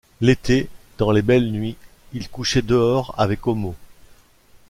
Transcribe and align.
L’été, 0.19 0.67
dans 0.97 1.11
les 1.11 1.21
belles 1.21 1.51
nuits, 1.51 1.77
il 2.13 2.27
couchait 2.27 2.63
dehors, 2.63 3.13
avec 3.19 3.45
Homo. 3.45 3.75